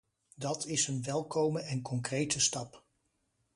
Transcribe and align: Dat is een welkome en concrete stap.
Dat 0.35 0.65
is 0.65 0.87
een 0.87 1.03
welkome 1.03 1.61
en 1.61 1.81
concrete 1.81 2.39
stap. 2.39 2.83